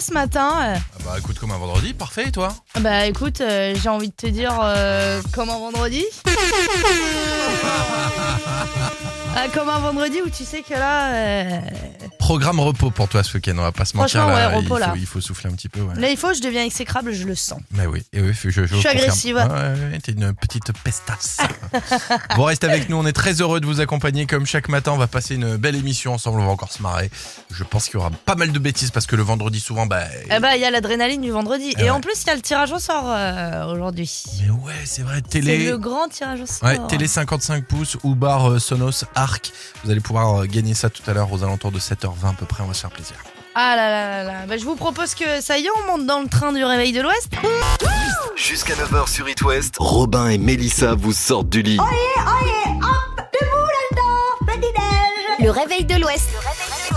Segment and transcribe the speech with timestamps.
[0.00, 2.52] ce matin euh Ah Bah écoute, comme un vendredi, parfait, et toi?
[2.80, 6.04] Bah écoute, euh, j'ai envie de te dire euh, comme un vendredi.
[9.36, 11.60] Ah, comme un vendredi où tu sais que là, euh,
[12.18, 14.20] Programme repos pour toi ce week-end, on va pas se mentir.
[14.22, 14.90] Franchement, repos, il, là.
[14.90, 15.80] faut, il faut souffler un petit peu.
[15.80, 15.94] Ouais.
[15.98, 17.60] là il faut, je deviens exécrable, je le sens.
[17.72, 18.96] Mais oui, et oui, je, je, Je suis confirme.
[18.98, 19.36] agressive.
[19.36, 21.38] Ouais, ouais, ouais, t'es une petite pestasse.
[22.36, 24.92] bon, reste avec nous, on est très heureux de vous accompagner comme chaque matin.
[24.92, 27.10] On va passer une belle émission ensemble, on va encore se marrer.
[27.52, 30.02] Je pense qu'il y aura pas mal de bêtises parce que le vendredi, souvent, bah.
[30.30, 31.72] Eh bah il y a l'adrénaline du vendredi.
[31.78, 34.22] Ah Et en plus, il y a le tirage au sort euh, aujourd'hui.
[34.42, 35.70] Mais ouais, c'est vrai, C'est télé.
[35.70, 36.68] le grand tirage au sort.
[36.68, 39.52] Ouais, télé 55 pouces ou bar euh, Sonos Arc.
[39.84, 42.46] Vous allez pouvoir euh, gagner ça tout à l'heure aux alentours de 7h20 à peu
[42.46, 42.62] près.
[42.62, 43.16] On va se faire plaisir.
[43.54, 44.46] Ah là là là là.
[44.46, 46.92] Bah, je vous propose que ça y est, on monte dans le train du réveil
[46.92, 47.30] de l'Ouest.
[48.36, 51.78] Jusqu'à 9h sur It West, Robin et Mélissa vous sortent du lit.
[55.40, 56.28] Le réveil de l'Ouest.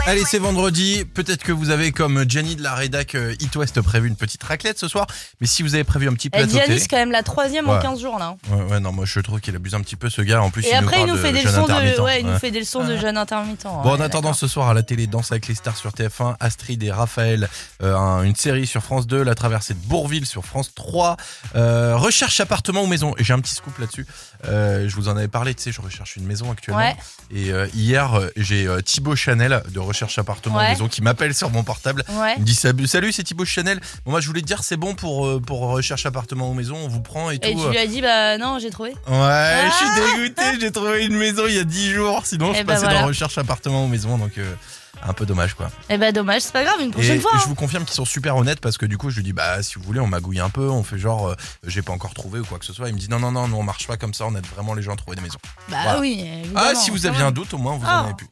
[0.05, 1.05] Allez, c'est vendredi.
[1.05, 4.43] Peut-être que vous avez, comme Jenny de la rédac euh, It West, prévu une petite
[4.43, 5.07] raclette ce soir.
[5.39, 6.79] Mais si vous avez prévu un petit Et plateau Giannis, télé.
[6.79, 7.81] c'est quand même la troisième en Ouais.
[7.81, 8.35] 15 jours là.
[8.51, 10.41] Ouais, ouais, non, moi je trouve qu'il abuse un petit peu ce gars.
[10.43, 12.19] En plus, Et il après, il nous, nous parle fait des de leçons de, ouais,
[12.19, 13.63] il nous fait des leçons de jeûne intermittent.
[13.63, 16.83] Bon, en attendant, ce soir à la télé, Danse avec les stars sur TF1, Astrid
[16.83, 17.47] et Raphaël,
[17.81, 21.15] euh, un- une série sur France 2, La traversée de Bourville sur France 3,
[21.55, 23.15] euh, recherche appartement ou maison.
[23.17, 24.05] Et j'ai un petit scoop là-dessus.
[24.49, 26.81] Euh, je vous en avais parlé, tu sais, je recherche une maison actuellement.
[26.81, 26.95] Ouais.
[27.33, 30.69] Et euh, hier, euh, j'ai euh, Thibaut Chanel de recherche appartement ou Ouais.
[30.69, 32.03] maison qui m'appelle sur mon portable.
[32.09, 32.33] Ouais.
[32.37, 33.79] Il me dit salut, c'est Thibaut Chanel.
[34.05, 36.75] Bon, moi je voulais te dire c'est bon pour euh, pour recherche appartement ou maison,
[36.77, 37.47] on vous prend et tout.
[37.49, 38.91] Et tu lui as dit, bah non, j'ai trouvé.
[39.07, 42.59] Ouais, je suis dégoûté, j'ai trouvé une maison il y a 10 jours, sinon je
[42.59, 43.01] Eh ben passais voilà.
[43.01, 44.53] dans recherche appartement ou maison, donc euh,
[45.01, 45.69] un peu dommage quoi.
[45.89, 47.31] Eh bah dommage, c'est pas grave, une prochaine Et fois.
[47.33, 47.45] je hein.
[47.47, 49.75] vous confirme qu'ils sont super honnêtes parce que du coup je lui dis bah si
[49.75, 52.45] vous voulez on magouille un peu, on fait genre euh, j'ai pas encore trouvé ou
[52.45, 52.87] quoi que ce soit.
[52.89, 54.73] Il me dit non non non, nous on marche pas comme ça, on aide vraiment
[54.73, 55.39] les gens à trouver des maisons.
[55.69, 55.99] Bah voilà.
[55.99, 56.21] oui.
[56.43, 58.01] évidemment, Ah si vous aviez un doute au moins vous Ah.
[58.01, 58.27] en avez plus.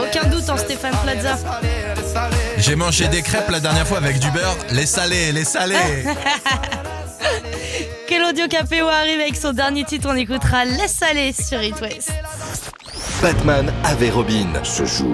[0.00, 1.38] Aucun doute en Stéphane Plaza.
[2.58, 5.76] J'ai mangé des crêpes la dernière fois avec du beurre, les salés, les salés.
[8.08, 12.10] Claudio Capéo arrive avec son dernier titre, on écoutera Laisse aller sur It West.
[13.22, 14.48] Batman avait Robin.
[14.64, 15.06] Ce jour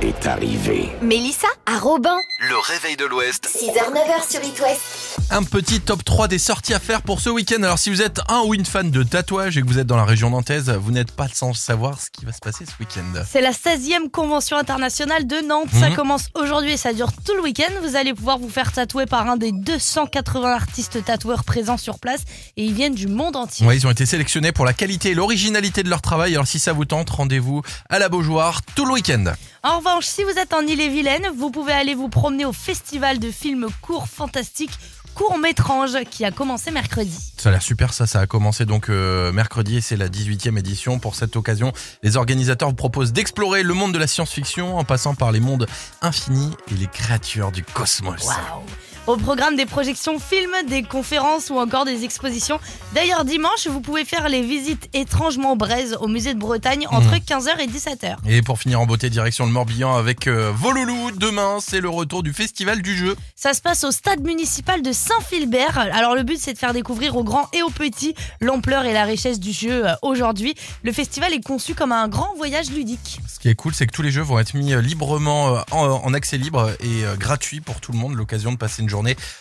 [0.00, 0.88] est arrivé.
[1.02, 2.16] Mélissa à Robin.
[2.48, 3.46] Le réveil de l'Ouest.
[3.46, 5.03] 6h-9h sur It West.
[5.30, 7.62] Un petit top 3 des sorties à faire pour ce week-end.
[7.62, 9.96] Alors si vous êtes un ou une fan de tatouage et que vous êtes dans
[9.96, 13.22] la région nantaise, vous n'êtes pas sans savoir ce qui va se passer ce week-end.
[13.28, 15.68] C'est la 16e convention internationale de Nantes.
[15.72, 15.96] Ça Mhm.
[15.96, 17.70] commence aujourd'hui et ça dure tout le week-end.
[17.82, 22.20] Vous allez pouvoir vous faire tatouer par un des 280 artistes tatoueurs présents sur place
[22.56, 23.66] et ils viennent du monde entier.
[23.66, 26.34] Ouais, ils ont été sélectionnés pour la qualité et l'originalité de leur travail.
[26.34, 29.24] Alors si ça vous tente, rendez-vous à la Beaujoire tout le week-end.
[29.62, 33.30] En revanche, si vous êtes en Ille-et-Vilaine, vous pouvez aller vous promener au festival de
[33.30, 34.78] films courts fantastiques
[35.14, 37.16] Court Métrange qui a commencé mercredi.
[37.36, 40.58] Ça a l'air super ça, ça a commencé donc euh, mercredi et c'est la 18e
[40.58, 40.98] édition.
[40.98, 45.14] Pour cette occasion, les organisateurs vous proposent d'explorer le monde de la science-fiction en passant
[45.14, 45.66] par les mondes
[46.02, 48.26] infinis et les créatures du cosmos.
[48.26, 48.62] Waouh
[49.06, 52.58] Au programme des projections films, des conférences ou encore des expositions.
[52.94, 57.18] D'ailleurs, dimanche, vous pouvez faire les visites étrangement braises au musée de Bretagne entre Mhm.
[57.20, 58.16] 15h et 17h.
[58.26, 61.10] Et pour finir en beauté, direction le Morbihan avec euh, Voloulou.
[61.10, 63.14] Demain, c'est le retour du festival du jeu.
[63.36, 65.76] Ça se passe au stade municipal de Saint-Philbert.
[65.92, 69.04] Alors le but c'est de faire découvrir aux grands et aux petits l'ampleur et la
[69.04, 70.54] richesse du jeu euh, aujourd'hui.
[70.82, 73.20] Le festival est conçu comme un grand voyage ludique.
[73.28, 75.60] Ce qui est cool, c'est que tous les jeux vont être mis euh, librement euh,
[75.72, 78.14] en, en accès libre et gratuit pour tout le monde.
[78.14, 78.93] L'occasion de passer une journée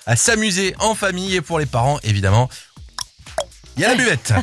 [0.06, 2.50] à s'amuser en famille et pour les parents, évidemment.
[3.76, 4.34] Il y a la buvette.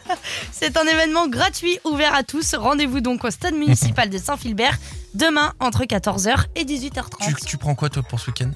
[0.52, 2.54] C'est un événement gratuit ouvert à tous.
[2.54, 4.78] Rendez-vous donc au stade municipal de Saint-Philbert
[5.14, 7.26] demain entre 14h et 18h30.
[7.26, 8.50] tu, tu prends quoi toi pour ce week-end?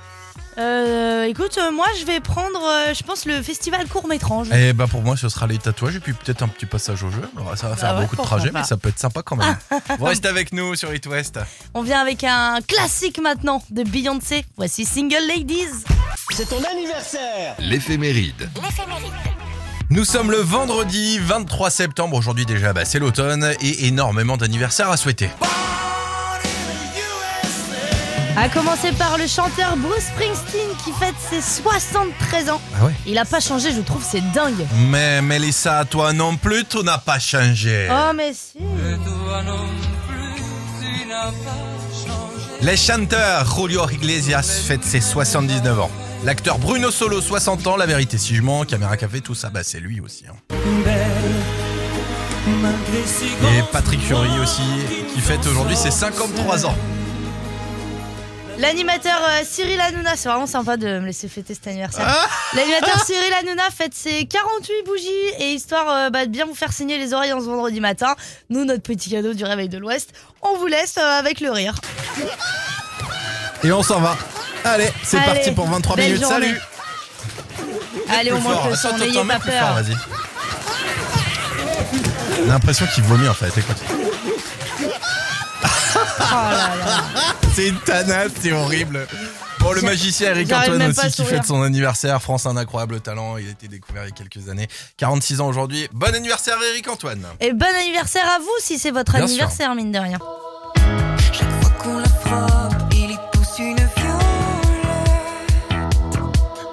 [0.58, 4.48] Euh, écoute, euh, moi je vais prendre, euh, je pense, le festival court métrange.
[4.54, 7.10] Eh bah pour moi, ce sera les tatouages et puis peut-être un petit passage au
[7.10, 7.22] jeu.
[7.36, 9.36] Alors, ça va faire Bah ouais, beaucoup de trajets, mais ça peut être sympa quand
[9.36, 9.56] même.
[9.98, 11.38] Vous restez avec nous sur It West.
[11.74, 14.44] On vient avec un classique maintenant de Beyoncé.
[14.56, 15.84] Voici Single Ladies.
[17.58, 18.50] L'éphéméride.
[19.90, 22.16] Nous sommes le vendredi 23 septembre.
[22.16, 25.28] Aujourd'hui déjà, bah, c'est l'automne et énormément d'anniversaires à souhaiter.
[28.36, 32.60] A commencer par le chanteur Bruce Springsteen qui fête ses 73 ans.
[32.80, 34.66] Ah ouais Il a pas changé, je trouve, c'est dingue.
[34.88, 37.88] Mais Mélissa, toi non plus, tout n'a pas changé.
[37.90, 38.58] Oh mais si.
[42.62, 45.90] Les chanteurs Julio Iglesias fête ses 79 ans.
[46.24, 47.76] L'acteur Bruno Solo, 60 ans.
[47.76, 50.24] La vérité, si je mens, Caméra Café, tout ça, bah c'est lui aussi.
[50.26, 50.36] hein.
[53.58, 54.62] Et Patrick Fury aussi,
[55.14, 56.76] qui fête aujourd'hui ses 53 ans.
[58.62, 62.06] L'animateur euh, Cyril Hanouna, c'est vraiment sympa de me laisser fêter cet anniversaire.
[62.08, 62.26] Ah.
[62.54, 65.08] L'animateur Cyril Hanouna fête ses 48 bougies
[65.40, 68.14] et histoire euh, bah, de bien vous faire saigner les oreilles en ce vendredi matin,
[68.50, 70.10] nous, notre petit cadeau du réveil de l'Ouest,
[70.42, 71.74] on vous laisse euh, avec le rire.
[73.64, 74.16] Et on s'en va.
[74.64, 76.22] Allez, c'est Allez, parti pour 23 belle minutes.
[76.22, 76.46] journée.
[76.46, 76.60] Salut.
[78.10, 78.68] Allez, Plus on monte fort.
[78.68, 79.66] le son, Attends, n'ayez pas plus peur.
[79.66, 79.96] fort, vas-y.
[82.36, 83.76] J'ai l'impression qu'il vomit en fait, écoute.
[86.20, 87.04] Oh là là.
[87.54, 89.06] C'est une tanasse, c'est horrible.
[89.60, 92.20] Bon, le magicien Eric Antoine aussi qui fête son anniversaire.
[92.20, 93.36] France, un incroyable talent.
[93.36, 94.68] Il a été découvert il y a quelques années.
[94.96, 95.86] 46 ans aujourd'hui.
[95.92, 97.24] Bon anniversaire Eric Antoine.
[97.40, 100.18] Et bon anniversaire à vous si c'est votre Bien anniversaire, mine de rien.
[101.32, 103.92] Chaque fois qu'on la frappe, il y pousse une violette.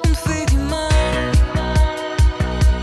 [0.05, 0.89] On fait du mal.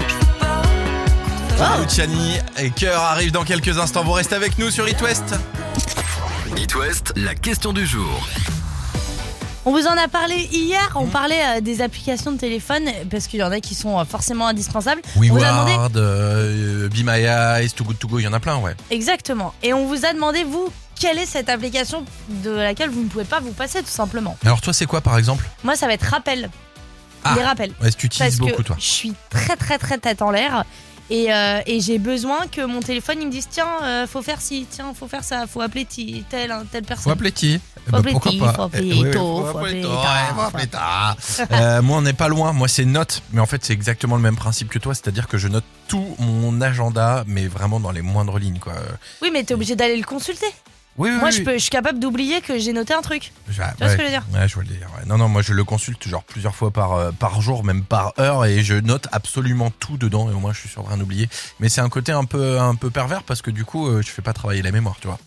[0.07, 1.77] Je veux pas.
[1.77, 1.83] Wow.
[1.83, 4.05] Luciani et Cœur arrivent dans quelques instants.
[4.05, 5.35] Vous restez avec nous sur It West.
[6.57, 8.27] It West, la question du jour.
[9.65, 13.41] On vous en a parlé hier, on parlait euh, des applications de téléphone parce qu'il
[13.41, 15.03] y en a qui sont euh, forcément indispensables.
[15.17, 18.29] on vous a demandé WeWard, euh, Be My Eyes, Too Good To Go, il y
[18.29, 18.75] en a plein, ouais.
[18.91, 19.55] exactement.
[19.63, 23.25] Et on vous a demandé vous quelle est cette application de laquelle vous ne pouvez
[23.25, 24.37] pas vous passer tout simplement.
[24.45, 25.45] Alors toi, c'est quoi par exemple?
[25.65, 26.49] Moi ça va être rappel.
[27.25, 27.35] Ah.
[27.37, 27.73] Les rappels.
[27.83, 28.77] Ouais, tu utilises Parce beaucoup que toi.
[28.79, 30.65] je suis très très très tête en l'air.
[31.09, 34.41] Et, euh, et j'ai besoin que mon téléphone il me dise tiens euh, faut faire
[34.41, 37.61] ci tiens faut faire ça faut appeler ti- telle hein, telle Faut personne appeler qui?
[37.87, 40.03] Eh ben, appeler pas faut appeler Eh, oui, oui, tôt, faut faut appeler tôt, tard,
[40.03, 41.17] ouais, faut appeler tard.
[41.53, 42.53] Euh, Moi, on n'est pas loin.
[42.53, 43.23] Moi, c'est note.
[43.33, 44.93] Mais en fait, c'est exactement le même principe que toi.
[44.93, 48.73] C'est-à-dire que je note tout mon agenda, mais vraiment dans les moindres lignes, quoi.
[49.23, 50.47] oui mais t'es obligé d'aller le consulter
[50.99, 51.33] Oui, oui, moi oui.
[51.37, 53.97] je peux je suis capable d'oublier que j'ai noté un truc Je- tu vois ce
[53.97, 55.07] que je veux dire Ouais, je le ouais.
[55.07, 58.13] Non, non, moi je le consulte genre plusieurs fois par, euh, par jour, même par
[58.19, 61.01] heure, et je note absolument tout dedans, et au moins je suis sûr de rien
[61.01, 61.29] oublier.
[61.61, 64.09] Mais c'est un côté un peu, un peu pervers parce que du coup, euh, je
[64.11, 65.19] fais pas travailler la mémoire, tu vois.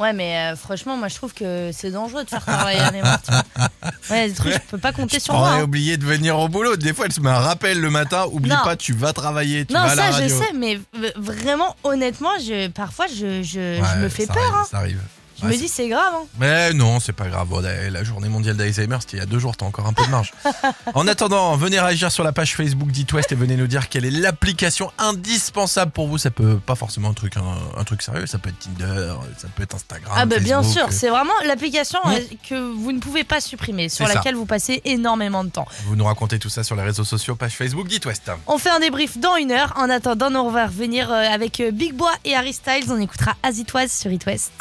[0.00, 3.68] Ouais, mais euh, franchement, moi je trouve que c'est dangereux de faire travailler tu vois.
[4.10, 5.48] Ouais, des trucs, je peux pas compter sur moi.
[5.50, 5.64] J'aurais hein.
[5.64, 6.76] oublié de venir au boulot.
[6.76, 8.24] Des fois, elle se met un rappel le matin.
[8.32, 8.56] Oublie Non.
[8.64, 10.38] pas, tu vas travailler, tu Non, vas à la ça je radio.
[10.38, 14.42] sais, mais v- vraiment, honnêtement, je, parfois je, je, je Ouais, me fais ça peur.
[14.42, 14.66] arrive, hein.
[14.70, 15.00] Ça arrive.
[15.40, 16.12] Je Ouais, me dis, c'est grave.
[16.14, 16.26] hein.
[16.38, 17.48] Mais non, c'est pas grave.
[17.90, 20.10] La journée mondiale d'Alzheimer, c'était il y a deux jours, t'as encore un peu de
[20.10, 20.32] marge.
[20.94, 24.04] en attendant, venez réagir sur la page Facebook d'It West et venez nous dire quelle
[24.04, 26.18] est l'application indispensable pour vous.
[26.18, 29.48] Ça peut pas forcément un truc, un, un truc sérieux, ça peut être Tinder, ça
[29.54, 30.12] peut être Instagram.
[30.16, 34.06] Ah, bah bien sûr, c'est vraiment l'application euh, que vous ne pouvez pas supprimer, sur
[34.06, 34.14] ça.
[34.14, 35.66] laquelle vous passez énormément de temps.
[35.86, 38.30] Vous nous racontez tout ça sur les réseaux sociaux, page Facebook d'It West.
[38.46, 39.72] On fait un débrief dans une heure.
[39.76, 42.90] En attendant, on va revenir euh, avec euh, Big Bois et Harry Styles.
[42.90, 44.52] On écoutera Azitoise sur It West.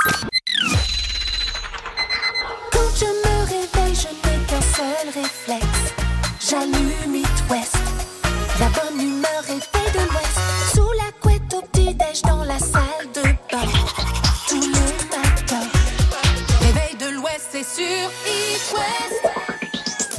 [5.13, 5.93] Réflexe.
[6.39, 7.77] J'allume It West.
[8.59, 10.39] La bonne humeur est faite de l'Ouest.
[10.73, 13.67] Sous la couette au petit-déj dans la salle de bain.
[14.47, 15.65] Tout le matin.
[16.61, 19.23] Réveil de l'Ouest, c'est sur It West.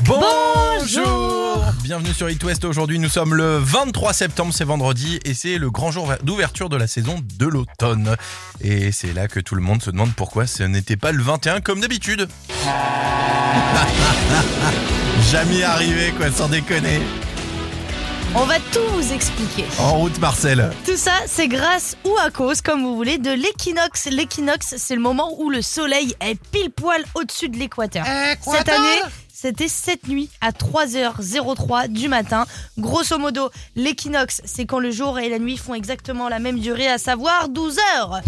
[0.05, 1.50] Bonjour
[1.91, 2.65] Bienvenue sur It West.
[2.65, 6.77] Aujourd'hui, nous sommes le 23 septembre, c'est vendredi, et c'est le grand jour d'ouverture de
[6.77, 8.17] la saison de l'automne.
[8.61, 11.61] Et c'est là que tout le monde se demande pourquoi ce n'était pas le 21
[11.61, 12.29] comme d'habitude.
[15.33, 17.01] Jamais arrivé, quoi, sans déconner.
[18.37, 19.65] On va tout vous expliquer.
[19.81, 20.71] En route, Marcel.
[20.87, 24.07] Tout ça, c'est grâce ou à cause, comme vous voulez, de l'équinoxe.
[24.09, 28.05] L'équinoxe, c'est le moment où le soleil est pile poil au-dessus de l'équateur.
[28.41, 29.03] Cette année,
[29.41, 32.45] c'était cette nuit à 3h03 du matin.
[32.77, 36.89] Grosso modo, l'équinoxe, c'est quand le jour et la nuit font exactement la même durée,
[36.89, 38.21] à savoir 12 heures.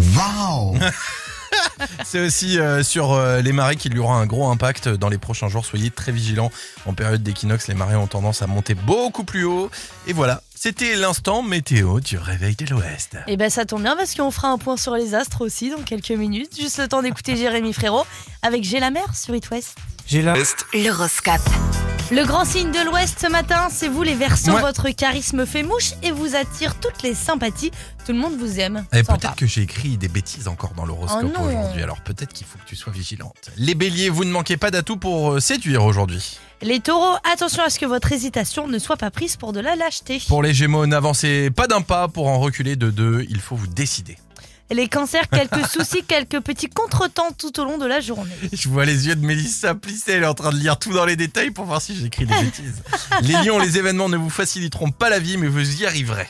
[2.05, 5.19] C'est aussi euh, sur euh, les marées qu'il y aura un gros impact dans les
[5.19, 5.67] prochains jours.
[5.67, 6.51] Soyez très vigilants.
[6.87, 9.71] En période d'équinoxe, les marées ont tendance à monter beaucoup plus haut.
[10.07, 13.17] Et voilà, c'était l'instant météo du réveil de l'Ouest.
[13.27, 15.83] Et ben ça tombe bien parce qu'on fera un point sur les astres aussi dans
[15.83, 16.57] quelques minutes.
[16.57, 18.07] Juste le temps d'écouter Jérémy Frérot
[18.43, 19.77] avec J'ai la mer sur It West.
[20.13, 21.41] West, L'horoscope.
[22.13, 24.53] Le grand signe de l'Ouest ce matin, c'est vous les Verseaux.
[24.53, 24.61] Ouais.
[24.61, 27.73] Votre charisme fait mouche et vous attire toutes les sympathies.
[28.07, 28.85] Tout le monde vous aime.
[28.93, 29.17] Et Sympa.
[29.17, 32.59] peut-être que j'ai écrit des bêtises encore dans l'horoscope Oh aujourd'hui, alors peut-être qu'il faut
[32.59, 33.51] que tu sois vigilante.
[33.57, 36.39] Les béliers, vous ne manquez pas d'atouts pour euh, séduire aujourd'hui.
[36.63, 39.75] Les taureaux, attention à ce que votre hésitation ne soit pas prise pour de la
[39.75, 40.23] lâcheté.
[40.29, 43.67] Pour les gémeaux, n'avancez pas d'un pas pour en reculer de deux, il faut vous
[43.67, 44.17] décider.
[44.73, 48.31] Les cancers, quelques soucis, quelques petits contretemps tout au long de la journée.
[48.53, 51.05] Je vois les yeux de Mélissa plisser, elle est en train de lire tout dans
[51.05, 52.83] les détails pour voir si j'écris des bêtises.
[53.23, 56.27] Les lions, les événements ne vous faciliteront pas la vie, mais vous y arriverez.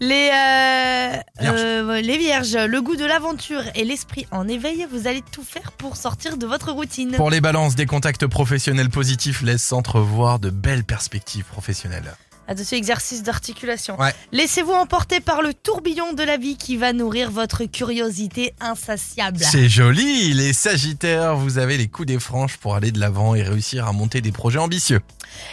[0.00, 1.60] Les, euh, Vierges.
[1.60, 5.72] euh, les vierges, le goût de l'aventure et l'esprit en éveil, vous allez tout faire
[5.72, 7.12] pour sortir de votre routine.
[7.16, 12.14] Pour les balances, des contacts professionnels positifs laissent entrevoir de belles perspectives professionnelles.
[12.48, 13.98] Attention, exercice d'articulation.
[14.00, 14.14] Ouais.
[14.32, 19.38] Laissez-vous emporter par le tourbillon de la vie qui va nourrir votre curiosité insatiable.
[19.40, 20.32] C'est joli.
[20.32, 23.92] Les Sagittaires, vous avez les coups des franches pour aller de l'avant et réussir à
[23.92, 25.00] monter des projets ambitieux.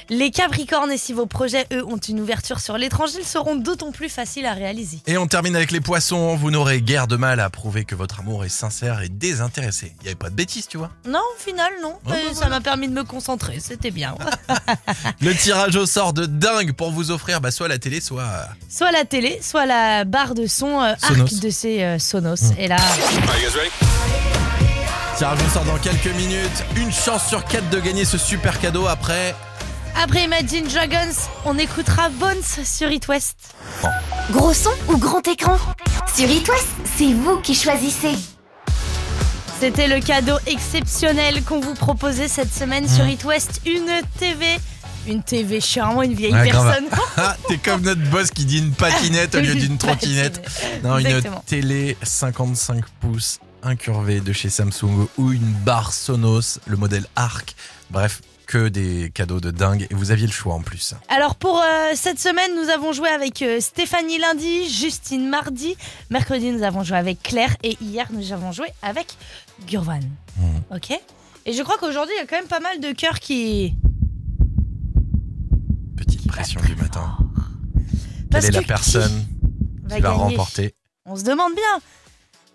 [0.10, 3.92] Les Capricornes, et si vos projets, eux, ont une ouverture sur l'étranger, ils seront d'autant
[3.92, 5.00] plus faciles à réaliser.
[5.08, 6.36] Et on termine avec les poissons.
[6.36, 9.94] Vous n'aurez guère de mal à prouver que votre amour est sincère et désintéressé.
[10.00, 10.92] Il n'y avait pas de bêtises, tu vois.
[11.06, 11.98] Non, au final, non.
[12.06, 14.16] bah ça m'a permis de me concentrer, c'était bien.
[15.22, 18.22] Le tirage au sort de dingue pour vous offrir bah, soit la télé, soit.
[18.24, 21.22] euh, soit la télé, soit la barre de son euh, Sonos.
[21.24, 22.42] arc de ces euh, Sonos.
[22.42, 22.54] Mm.
[22.58, 22.78] Et là,
[25.18, 26.64] Tirage au sort dans quelques minutes.
[26.78, 29.36] Une chance sur quatre de gagner ce super cadeau après.
[30.02, 33.36] après Imagine Dragons, on écoutera Bones sur It West.
[34.32, 35.58] Gros son ou grand écran?
[36.16, 36.68] Sur It West,
[36.98, 38.16] c'est vous qui choisissez.
[39.60, 43.10] C'était le cadeau exceptionnel qu'on vous proposait cette semaine sur Mm.
[43.10, 43.62] It West.
[43.66, 44.46] Une TV.
[45.10, 46.86] Une TV, je suis vraiment une vieille Ouais, personne.
[47.18, 50.40] Ah, T'es comme notre boss qui dit une patinette au lieu d'une trottinette.
[50.84, 57.06] Non, une télé 55 pouces incurvée de chez Samsung ou une barre Sonos, le modèle
[57.16, 57.56] Arc.
[57.90, 59.88] Bref, que des cadeaux de dingue.
[59.90, 60.94] Et vous aviez le choix en plus.
[61.08, 65.76] Alors pour euh, cette semaine, nous avons joué avec euh, Stéphanie lundi, Justine mardi,
[66.10, 69.08] mercredi nous avons joué avec Claire et hier nous avons joué avec
[69.68, 70.00] Gurvan.
[70.38, 70.62] Mhm.
[70.76, 70.92] Ok?
[71.46, 73.74] Et je crois qu'aujourd'hui il y a quand même pas mal de cœurs qui...
[76.30, 77.18] Petite pression du matin.
[78.30, 79.26] Parce Quelle est la personne
[79.84, 81.82] va qui va remporter On se demande bien.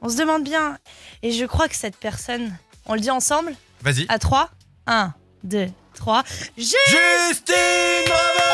[0.01, 0.79] On se demande bien.
[1.23, 4.07] Et je crois que cette personne, on le dit ensemble Vas-y.
[4.09, 4.51] À 3
[4.87, 5.13] 1,
[5.43, 6.23] 2, 3.
[6.57, 6.65] J'ai...
[6.89, 7.55] Justine
[8.07, 8.45] Bravo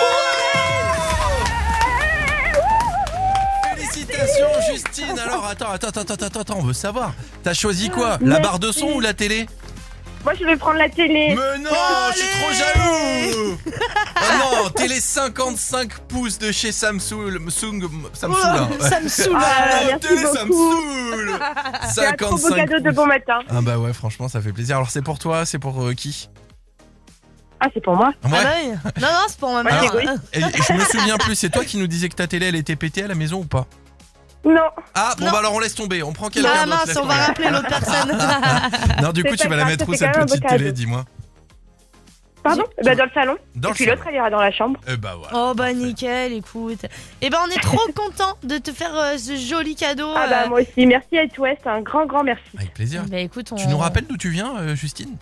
[3.76, 7.14] Félicitations Justine Alors attends, attends, attends, attends, attends, on veut savoir.
[7.42, 8.18] T'as choisi quoi?
[8.22, 9.46] La barre de son ou la télé?
[10.24, 11.28] Moi, je vais prendre la télé.
[11.34, 11.70] Mais non,
[12.12, 18.62] je suis trop jaloux Oh non, télé 55 pouces de chez Samsung, Samsung, Samsung là.
[18.64, 18.88] Ouais.
[18.88, 19.36] Ça me saoule.
[19.40, 20.36] Ah, merci télé beaucoup.
[20.36, 21.40] Samsung
[21.94, 22.94] C'est un trop beau 55 cadeau de pouces.
[22.96, 23.38] bon matin.
[23.48, 24.76] Ah bah ouais, franchement, ça fait plaisir.
[24.76, 26.28] Alors c'est pour toi, c'est pour euh, qui?
[27.60, 28.10] Ah, c'est pour moi.
[28.22, 28.70] Ah bah oui.
[29.00, 30.14] Non, non, c'est pour ma Ouais, mère.
[30.34, 33.04] je me souviens plus, c'est toi qui nous disais que ta télé elle était pétée
[33.04, 33.66] à la maison ou pas?
[34.44, 34.60] Non.
[34.94, 35.32] Ah bon Non.
[35.32, 36.76] bah alors on laisse tomber, on prend quelqu'un Ah d'autre.
[36.78, 37.24] mince, laisse on va tomber.
[37.26, 38.18] rappeler l'autre personne.
[39.02, 40.22] Non du coup C'est tu pas vas la grave, mettre où c'était cette quand même
[40.22, 40.74] un petite beau télé, cadeau.
[40.76, 41.04] dis-moi
[42.42, 43.36] Pardon bah, Dans le salon.
[43.54, 43.96] Dans Et le puis salon.
[43.96, 44.80] l'autre, elle ira dans la chambre.
[44.88, 45.28] Eh bah ouais.
[45.34, 46.86] Oh bah nickel, écoute.
[47.20, 50.10] Eh ben on est trop content de te faire euh, ce joli cadeau.
[50.16, 50.48] Ah, bah, euh.
[50.48, 50.86] moi aussi.
[50.86, 51.66] Merci à West.
[51.66, 52.42] Un grand, grand merci.
[52.56, 53.02] Avec plaisir.
[53.10, 53.56] Bah écoute, on...
[53.56, 55.16] Tu nous rappelles d'où tu viens euh, Justine?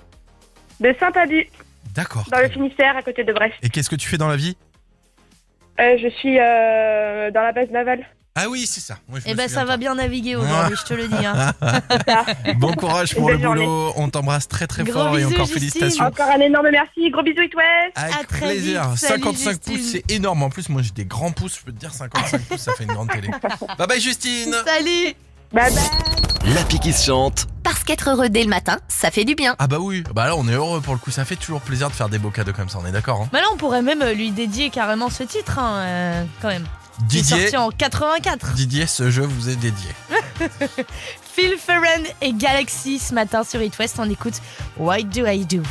[0.79, 1.49] De Saint-Abu,
[1.93, 2.25] D'accord.
[2.31, 3.55] dans le Finistère, à côté de Brest.
[3.63, 4.57] Et qu'est-ce que tu fais dans la vie?
[5.81, 8.07] Euh, je suis euh, dans la base navale.
[8.41, 8.99] Ah oui c'est ça.
[9.09, 9.77] Ouais, je Eh ben ça va pas.
[9.79, 11.27] bien naviguer aujourd'hui, je te le dis.
[11.27, 11.53] hein.
[12.57, 15.55] Bon courage pour le boulot, on t'embrasse très très Gros fort et encore Justine.
[15.55, 16.05] félicitations.
[16.07, 17.11] Encore un énorme merci.
[17.11, 17.93] Gros bisous, It West.
[17.97, 18.89] Avec À très plaisir.
[18.91, 18.99] vite.
[18.99, 19.75] Salut, 55 Justine.
[19.77, 20.43] pouces, c'est énorme.
[20.43, 21.59] En plus, moi j'ai des grands pouces.
[21.59, 23.29] Je peux te dire 55 pouces, ça fait une grande télé.
[23.79, 24.55] Bye bye Justine.
[24.65, 25.15] Salut
[25.53, 26.55] Bye bye.
[26.55, 27.47] L'appli qui se chante.
[27.65, 29.57] Parce qu'être heureux dès le matin, ça fait du bien.
[29.59, 30.03] Ah bah oui.
[30.15, 31.11] Bah là on est heureux pour le coup.
[31.11, 32.79] Ça fait toujours plaisir de faire des beaux cadeaux comme ça.
[32.83, 33.23] On est d'accord.
[33.23, 36.49] Hein Bah là on pourrait même euh, lui dédier carrément ce titre, hein, euh, quand
[36.49, 36.65] même.
[37.01, 38.55] Est Didier, sorti en 84.
[38.55, 39.91] Didier, ce jeu vous est dédié.
[41.35, 44.41] Phil Ferren et Galaxy ce matin sur It West, on écoute
[44.77, 45.63] Why Do I Do?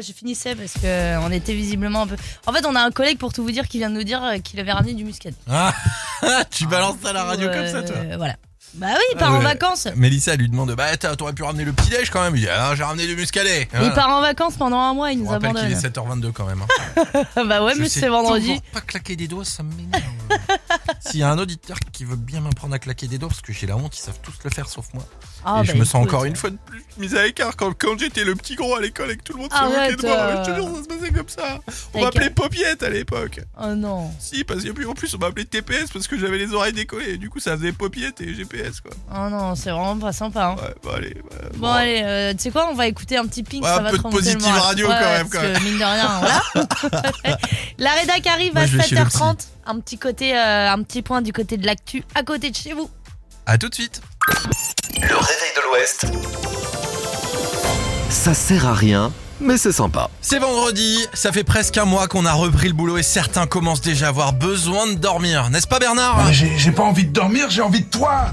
[0.00, 2.16] Je finissais parce que on était visiblement un peu.
[2.46, 4.22] En fait, on a un collègue pour tout vous dire qui vient de nous dire
[4.22, 5.30] euh, qu'il avait ramené du muscat.
[5.50, 5.72] Ah,
[6.50, 8.36] tu balances ça à la radio comme ça, toi Euh, Voilà.
[8.74, 9.44] Bah oui, il part Ah en ouais.
[9.44, 9.86] vacances.
[9.96, 12.34] Mélissa lui demande Bah, t'as- t'aurais pu ramener le petit-déj quand même.
[12.36, 13.68] Il dit Ah, j'ai ramené du muscadet.
[13.82, 15.70] Il part en vacances pendant un mois, il nous abandonne.
[15.70, 16.62] est 7h22 quand même.
[16.62, 17.22] hein.
[17.46, 18.58] bah ouais, Je mais c'est vendredi.
[18.72, 20.02] pas claquer des doigts, ça m'énerve.
[21.00, 23.52] S'il y a un auditeur qui veut bien m'apprendre à claquer des doigts, parce que
[23.52, 25.04] j'ai la honte, ils savent tous le faire sauf moi.
[25.44, 26.08] Ah, et bah je me sens écoute.
[26.14, 28.80] encore une fois de plus mis à l'écart quand, quand j'étais le petit gros à
[28.80, 30.16] l'école et que tout le monde se moquait de moi.
[30.16, 30.44] euh.
[30.44, 31.58] Je te jure, ça se passait comme ça.
[31.94, 33.40] On m'appelait Popiette à l'époque.
[33.60, 34.10] Oh non.
[34.20, 37.10] Si, parce que en plus on m'appelait TPS parce que j'avais les oreilles décollées.
[37.14, 38.92] Et du coup, ça faisait Popiette et GPS quoi.
[39.12, 40.56] Oh non, c'est vraiment pas sympa.
[40.58, 40.62] hein.
[40.62, 41.08] Ouais, bon, allez.
[41.14, 43.78] ouais, Bon, allez, euh, tu sais quoi, on va écouter un petit ping, Ouais, ça
[43.78, 47.38] un va peu de positive radio Ouais, quand même, Parce que mine de rien, voilà.
[47.78, 49.46] La rédac arrive à je vais chez le 7h30.
[49.66, 52.72] Un petit côté, euh, un petit point du côté de l'actu, à côté de chez
[52.72, 52.90] vous.
[53.46, 54.00] À tout de suite.
[54.96, 56.06] Le réveil de l'Ouest.
[58.10, 60.10] Ça sert à rien, mais c'est sympa.
[60.20, 63.80] C'est vendredi, ça fait presque un mois qu'on a repris le boulot et certains commencent
[63.80, 66.24] déjà à avoir besoin de dormir, n'est-ce pas Bernard?
[66.26, 68.26] Mais j'ai j'ai pas envie de dormir, j'ai envie de toi.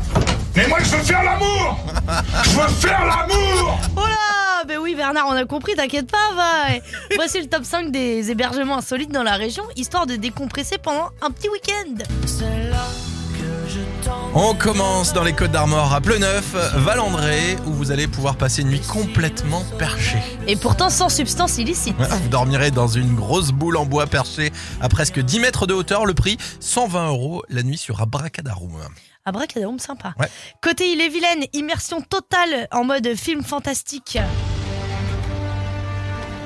[0.55, 1.77] Mais moi, je veux faire l'amour.
[2.43, 3.79] Je veux faire l'amour.
[3.95, 6.79] Oh là Ben oui, Bernard, on a compris, t'inquiète pas, va.
[7.15, 11.31] Voici le top 5 des hébergements insolites dans la région, histoire de décompresser pendant un
[11.31, 12.03] petit week-end.
[14.35, 18.67] On commence dans les Côtes d'Armor à Pleneuf, Valandré, où vous allez pouvoir passer une
[18.67, 20.21] nuit complètement perchée.
[20.45, 21.95] Et pourtant sans substance illicite.
[21.97, 24.51] Vous dormirez dans une grosse boule en bois perchée
[24.81, 28.77] à presque 10 mètres de hauteur, le prix 120 euros la nuit sur Abracadarum.
[29.25, 30.13] Abracadabra, sympa.
[30.19, 30.29] Ouais.
[30.61, 34.19] Côté Ille-et-Vilaine, immersion totale en mode film fantastique.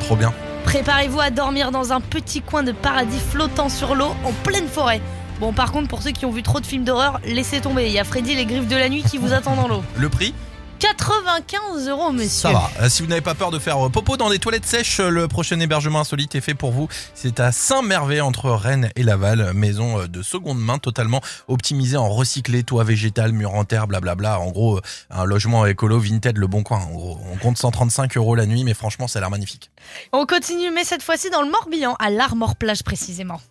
[0.04, 0.34] Trop bien.
[0.66, 5.02] Préparez-vous à dormir dans un petit coin de paradis flottant sur l'eau en pleine forêt.
[5.39, 7.88] Bon, par contre, pour ceux qui ont vu trop de films d'horreur, laissez tomber.
[7.88, 9.84] Il y a Freddy les griffes de la nuit qui vous attendent dans l'eau.
[9.98, 10.34] Le prix?
[10.80, 12.28] 95 euros, monsieur.
[12.30, 12.70] Ça va.
[12.82, 15.10] Euh, Si vous n'avez pas peur de faire euh, popo dans des toilettes sèches, euh,
[15.10, 16.88] le prochain hébergement insolite est fait pour vous.
[17.14, 22.64] C'est à Saint-Mervé entre Rennes et Laval, maison de seconde main totalement optimisée en recyclé,
[22.64, 24.40] toit végétal, mur en terre, blablabla.
[24.40, 26.80] En gros, un logement écolo Vinted Le Bon Coin.
[26.80, 29.72] En gros, on compte 135 euros la nuit, mais franchement, ça a l'air magnifique.
[30.12, 33.42] On continue, mais cette fois-ci dans le Morbihan, à l'Armor Plage précisément.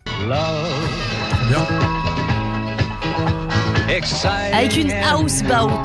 [1.47, 1.67] Bien.
[4.53, 5.83] Avec une houseboat.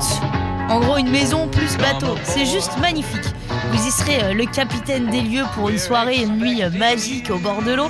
[0.69, 2.15] En gros, une maison plus bateau.
[2.23, 3.33] C'est juste magnifique.
[3.71, 7.31] Vous y serez euh, le capitaine des lieux pour une soirée, une nuit euh, magique
[7.31, 7.89] au bord de l'eau.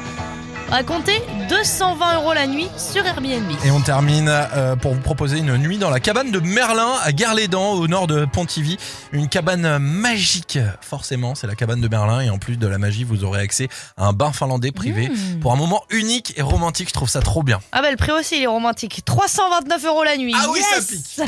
[0.72, 3.50] À compter 220 euros la nuit sur Airbnb.
[3.66, 7.12] Et on termine euh, pour vous proposer une nuit dans la cabane de Merlin à
[7.12, 8.78] Gare-les-Dents au nord de Pontivy.
[9.12, 13.04] Une cabane magique, forcément, c'est la cabane de Merlin et en plus de la magie,
[13.04, 15.40] vous aurez accès à un bain finlandais privé Mmh.
[15.40, 16.90] pour un moment unique et romantique.
[16.90, 17.60] Je trouve ça trop bien.
[17.72, 19.02] Ah bah le prix aussi il est romantique.
[19.06, 20.36] 329 euros la nuit.
[20.38, 21.20] Ah oui, ça pique.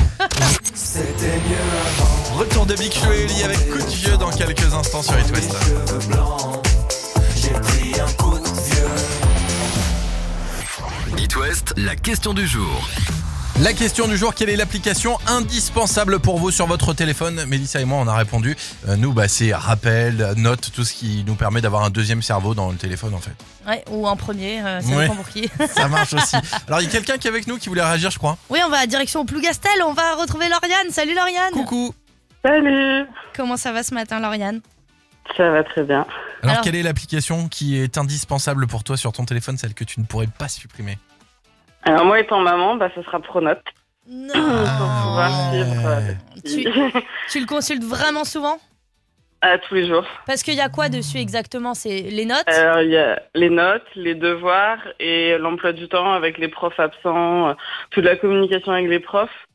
[2.38, 5.30] Retour de Big Flo et Oli avec coup de vieux dans quelques instants sur It
[5.34, 5.52] West.
[11.42, 12.88] West, la question du jour.
[13.62, 17.44] La question du jour, quelle est l'application indispensable pour vous sur votre téléphone?
[17.46, 18.56] Mélissa et moi, on a répondu.
[18.86, 22.54] Euh, nous, bah, c'est rappel, note, tout ce qui nous permet d'avoir un deuxième cerveau
[22.54, 23.32] dans le téléphone en fait.
[23.66, 25.02] Ouais, ou un premier, euh, ça Ouais.
[25.02, 25.50] dépend pour qui.
[25.74, 26.36] Ça marche aussi.
[26.68, 28.38] Alors, il y a quelqu'un qui est avec nous qui voulait réagir, je crois.
[28.48, 30.90] oui, on va à direction au Plougastel, on va retrouver Lauriane.
[30.92, 31.52] Salut Lauriane.
[31.52, 31.92] Coucou.
[32.44, 34.60] Salut Comment ça va ce matin Lauriane?
[35.36, 36.06] Ça va très bien.
[36.42, 39.84] Alors, Alors- quelle est l'application qui est indispensable pour toi sur ton téléphone, celle que
[39.84, 40.98] tu ne pourrais pas supprimer?
[41.84, 43.62] Alors moi étant maman, bah, ce sera Pronote.
[44.08, 44.32] Non.
[44.34, 45.62] pour pouvoir ouais.
[45.62, 46.00] suivre euh,
[46.44, 48.58] Tu, tu le consultes vraiment souvent?
[49.40, 50.04] À tous les jours.
[50.26, 51.74] Parce qu'il y a quoi dessus exactement?
[51.74, 52.48] C'est les notes?
[52.48, 56.78] Alors il y a les notes, les devoirs et l'emploi du temps avec les profs
[56.78, 57.54] absents, euh,
[57.90, 59.46] toute la communication avec les profs.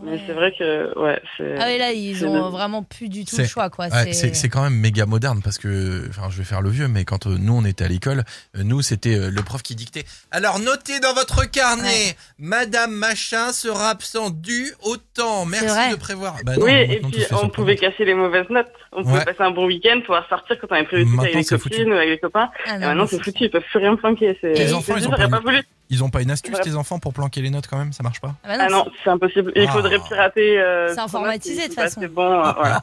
[0.00, 0.22] Ah Mais ouais.
[0.26, 1.56] c'est vrai que ouais, c'est.
[1.58, 3.86] Ah oui, là, ils ont le- vraiment plus du tout le choix, quoi.
[3.88, 6.86] Ouais, c'est c'est quand même méga moderne parce que, enfin, je vais faire le vieux,
[6.86, 8.22] mais quand euh, nous on était à l'école,
[8.56, 10.04] euh, nous c'était euh, le prof qui dictait.
[10.30, 12.14] Alors notez dans votre carnet, Ouais.
[12.38, 15.44] Madame Machin sera absent du autant.
[15.46, 15.90] Merci vrai.
[15.90, 16.36] de prévoir.
[16.44, 18.66] Bah non, oui, et puis on pouvait casser les mauvaises notes.
[18.92, 19.24] On pouvait Ouais.
[19.24, 21.58] passer un bon week-end, pouvoir sortir quand on avait prévu de avec Maintenant, les c'est
[21.58, 21.76] foutu.
[21.78, 22.50] copines ou avec les copains.
[22.66, 24.38] Ah Et maintenant c'est foutu, ils peuvent plus rien planquer.
[24.42, 25.62] Les enfants, ils ont pas voulu.
[25.90, 27.92] Ils ont pas une astuce, tes enfants, pour planquer les notes quand même?
[27.94, 28.34] Ça marche pas?
[28.44, 29.52] Ah bah Ah non, c'est impossible.
[29.56, 29.72] Il Ah.
[29.72, 30.60] faudrait pirater.
[30.60, 32.00] euh, C'est informatisé, de toute façon.
[32.02, 32.82] C'est bon, euh, voilà.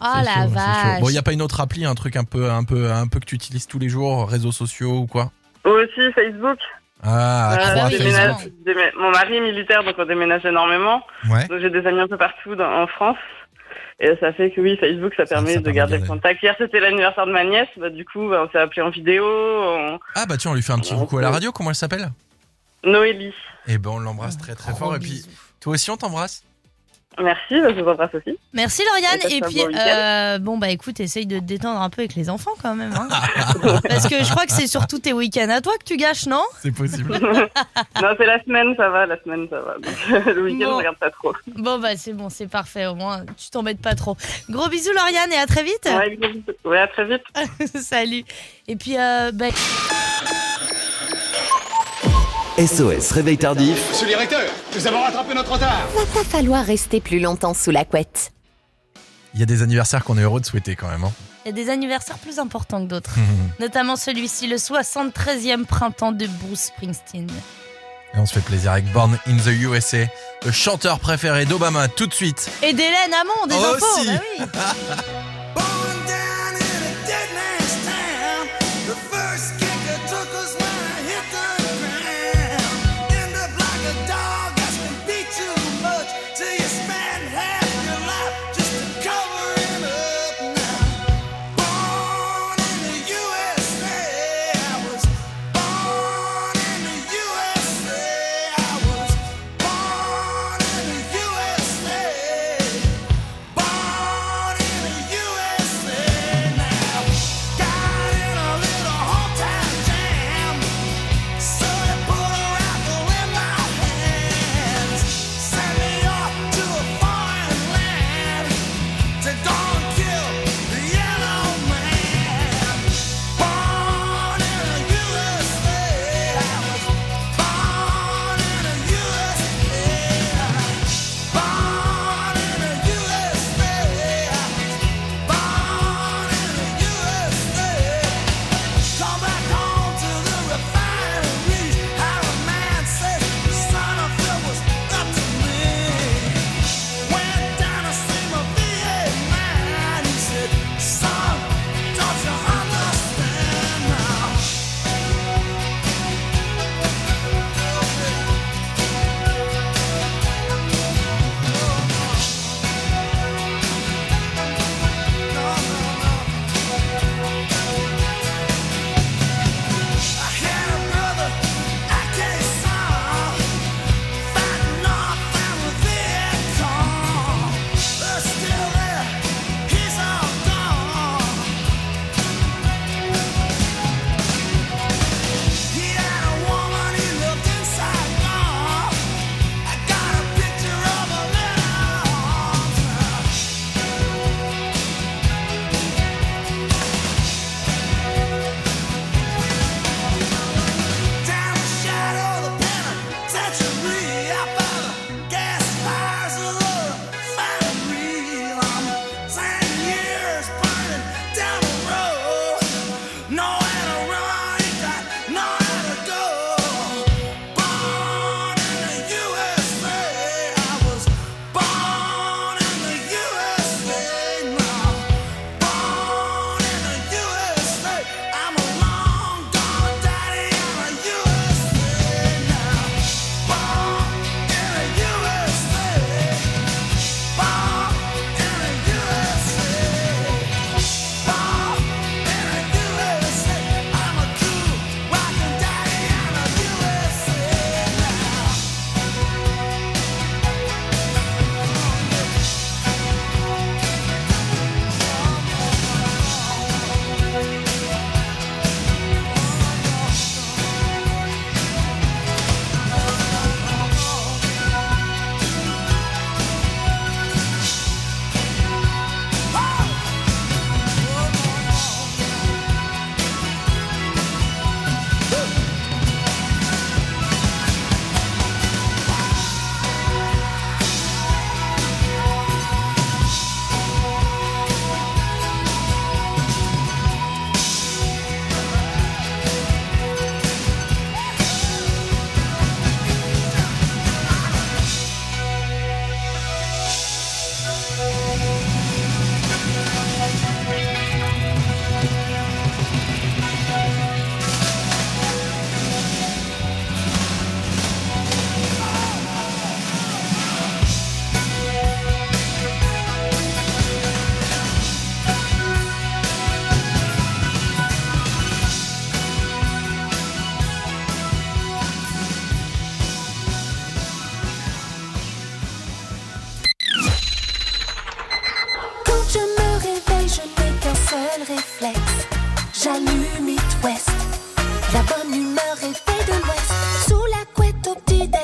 [0.00, 0.48] Ah C'est la chaud, c'est chaud.
[0.54, 1.00] vache.
[1.00, 3.08] Bon, il y a pas une autre appli, un truc un peu, un peu, un
[3.08, 5.32] peu que tu utilises tous les jours, réseaux sociaux ou quoi?
[5.64, 6.58] Aussi Facebook.
[7.02, 11.02] Ah, à Euh, déménage- Mon mari est militaire, donc on déménage énormément.
[11.28, 11.46] Ouais.
[11.48, 13.16] Donc j'ai des amis un peu partout dans- en France.
[14.00, 16.42] Et ça fait que oui, Facebook, ça Ça- permet ça de garder de le contact.
[16.42, 17.68] Hier, c'était l'anniversaire de ma nièce.
[17.76, 19.24] Bah, du coup, bah, on s'est appelé en vidéo.
[19.24, 21.52] on- Ah bah tiens, on lui fait un petit coucou à la radio.
[21.52, 22.10] Comment elle s'appelle?
[22.84, 23.32] Noélie.
[23.66, 24.96] Eh ben, on l'embrasse très très Gros fort.
[24.96, 25.24] Et puis,
[25.60, 26.42] toi aussi, on t'embrasse.
[27.22, 28.36] Merci, bah, je vous embrasse aussi.
[28.52, 29.20] Merci Lauriane.
[29.30, 32.28] Et puis, bon euh, bon, bah écoute, essaye de te détendre un peu avec les
[32.30, 32.92] enfants quand même.
[32.92, 33.08] hein.
[33.88, 36.42] Parce que je crois que c'est surtout tes week-ends à toi que tu gâches, non?
[36.62, 37.12] C'est possible.
[38.02, 39.74] non, c'est la semaine, ça va, la semaine, ça va.
[39.74, 40.72] Donc, le week-end, Bon.
[40.72, 41.32] je regarde pas trop.
[41.56, 42.86] Bon, bah c'est bon, c'est parfait.
[42.86, 44.16] Au moins, tu t'embêtes pas trop.
[44.50, 45.84] Gros bisous Lauriane et à très vite.
[45.86, 46.42] Ouais, gros bisous.
[46.64, 47.22] ouais, à très vite.
[47.76, 48.24] Salut.
[48.66, 49.46] Et puis, euh, bah,
[52.58, 53.90] SOS Réveil Tardif.
[53.90, 54.40] Monsieur le directeur,
[54.74, 55.86] nous avons rattrapé notre retard.
[55.94, 58.32] Va pas falloir rester plus longtemps sous la couette.
[59.34, 61.04] Il y a des anniversaires qu'on est heureux de souhaiter quand même.
[61.04, 61.12] hein.
[61.44, 63.14] il y a des anniversaires plus importants que d'autres.
[63.60, 67.28] Notamment celui-ci, le 73e printemps de Bruce Springsteen.
[68.14, 70.04] Et on se fait plaisir avec Born in the USA,
[70.44, 72.48] le chanteur préféré d'Obama, tout de suite.
[72.62, 73.84] Et d'Hélène Hamon, des infos.
[74.00, 74.06] Aussi.
[74.06, 74.44] bah oui.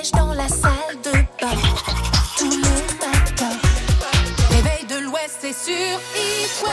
[0.08, 1.60] dans la salle de bain.
[2.38, 3.58] Tous les matins.
[4.48, 6.64] Réveil de l'Ouest, c'est sur East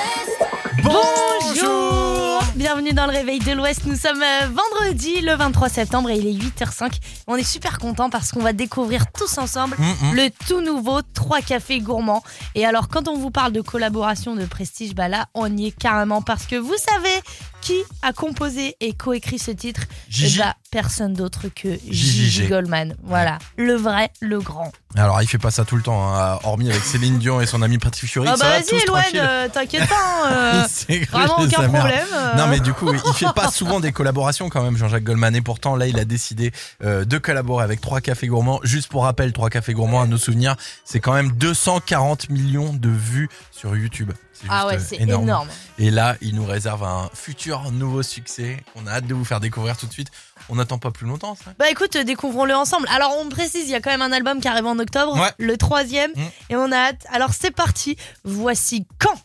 [0.81, 6.17] Bonjour Bienvenue dans le Réveil de l'Ouest, nous sommes euh, vendredi le 23 septembre et
[6.17, 6.93] il est 8h05.
[7.27, 10.15] On est super contents parce qu'on va découvrir tous ensemble mm, mm.
[10.15, 12.23] le tout nouveau 3 cafés gourmands.
[12.55, 15.77] Et alors quand on vous parle de collaboration de prestige, bah là on y est
[15.77, 17.21] carrément parce que vous savez,
[17.67, 20.37] qui a composé et coécrit ce titre Gigi.
[20.37, 22.47] Eh bah, personne d'autre que Gigi.
[22.47, 22.95] Goldman.
[23.03, 24.71] Voilà, le vrai, le grand.
[24.95, 27.61] Alors, il fait pas ça tout le temps, hein, hormis avec Céline Dion et son
[27.61, 28.27] ami Patrick Fury.
[28.29, 29.95] Ah bah va, vas-y Eloane, euh, t'inquiète pas.
[30.25, 32.07] hein, euh, vraiment aucun problème.
[32.13, 32.35] euh.
[32.37, 35.41] Non mais du coup il fait pas souvent des collaborations quand même Jean-Jacques Goldman et
[35.41, 36.51] pourtant là il a décidé
[36.83, 40.17] euh, de collaborer avec trois cafés gourmands juste pour rappel trois cafés gourmands à nos
[40.17, 45.47] souvenirs c'est quand même 240 millions de vues sur YouTube C'est Ah ouais, c'est énorme.
[45.79, 49.39] et là il nous réserve un futur nouveau succès qu'on a hâte de vous faire
[49.39, 50.09] découvrir tout de suite
[50.49, 52.87] on n'attend pas plus longtemps ça Bah écoute, euh, découvrons-le ensemble.
[52.93, 55.31] Alors on précise, il y a quand même un album qui arrive en octobre, Ouais.
[55.39, 56.21] le troisième, Mm.
[56.51, 57.05] et on a hâte.
[57.11, 59.15] Alors c'est parti, voici quand?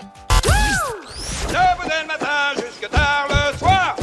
[1.49, 3.97] Dès le matin jusque tard le soir.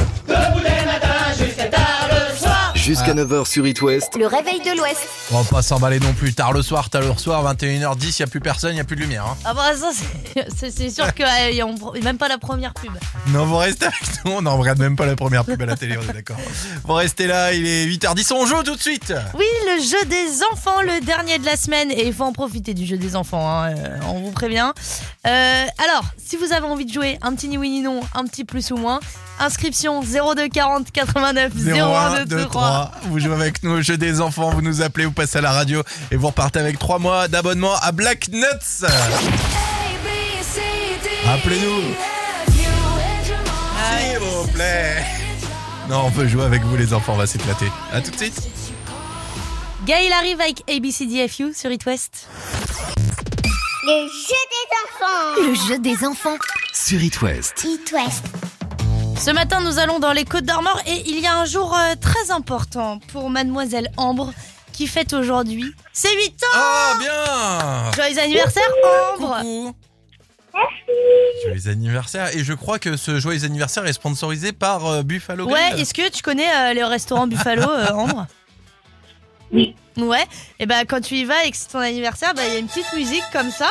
[2.90, 4.16] Jusqu'à 9h sur It West.
[4.18, 4.98] Le réveil de l'Ouest.
[5.30, 8.26] on va pas s'emballer non plus tard le soir tard le soir 21h10 y a
[8.26, 9.36] plus personne y a plus de lumière hein.
[9.44, 12.38] Ah bah ça c'est- c'est c'est sûr que euh, y a- on- même pas la
[12.38, 12.90] première pub.
[13.28, 14.32] Non, vous restez avec nous.
[14.32, 16.36] On n'en regarde même pas la première pub à la télé, on est d'accord.
[16.84, 19.12] Vous restez là, il est 8h10, on joue tout de suite.
[19.38, 22.74] Oui, le jeu des enfants, le dernier de la semaine, et il faut en profiter
[22.74, 24.72] du jeu des enfants, hein, euh, on vous prévient.
[25.26, 28.24] Euh, alors, si vous avez envie de jouer, un petit ni oui ni non, un
[28.24, 28.98] petit plus ou moins,
[29.38, 32.79] inscription 02 40 89 01 23.
[32.80, 32.92] 3.
[33.10, 35.52] Vous jouez avec nous au jeu des enfants, vous nous appelez, vous passez à la
[35.52, 38.86] radio et vous repartez avec 3 mois d'abonnement à Black Nuts.
[41.28, 41.82] Appelez-nous.
[42.52, 45.04] S'il vous plaît.
[45.88, 47.66] Non, on peut jouer avec vous les enfants, on va s'éclater.
[47.92, 48.40] À tout de suite.
[49.86, 52.28] Gaël arrive avec ABCDFU sur It West.
[53.82, 55.48] Le jeu des enfants.
[55.48, 56.36] Le jeu des enfants.
[56.72, 57.64] Sur It West.
[57.64, 58.24] It West.
[59.20, 61.94] Ce matin, nous allons dans les Côtes d'Armor et il y a un jour euh,
[62.00, 64.32] très important pour mademoiselle Ambre
[64.72, 66.58] qui fête aujourd'hui ses 8 ans.
[66.58, 67.92] Oh, bien.
[67.94, 68.68] Joyeux anniversaire
[69.18, 69.36] Ambre.
[69.36, 69.74] Coucou.
[71.44, 72.34] Joyeux anniversaire.
[72.34, 75.54] Et je crois que ce joyeux anniversaire est sponsorisé par euh, Buffalo Grill.
[75.74, 78.26] Ouais, est-ce que tu connais euh, le restaurant Buffalo, euh, Ambre?
[79.52, 79.74] Oui.
[79.98, 80.24] Ouais,
[80.58, 82.58] et ben quand tu y vas et que c'est ton anniversaire, bah, il y a
[82.58, 83.68] une petite musique comme ça.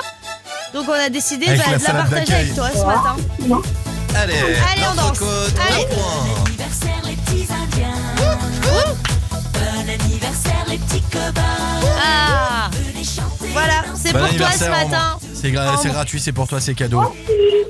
[0.73, 2.41] Donc on a décidé Avec bah, la de la salade partager d'accueil.
[2.43, 3.61] avec toi ce matin.
[4.15, 5.05] Allez, Allez, on danse.
[5.19, 5.85] l'entrecôte, Allez.
[5.87, 6.45] point.
[6.45, 7.87] Anniversaire les petits indiens.
[9.53, 11.41] Bon anniversaire les petits copains.
[12.03, 12.69] Ah.
[13.51, 15.17] Voilà, c'est Bon pour toi ce matin.
[15.33, 17.01] C'est gratuit, c'est pour toi, c'est cadeau.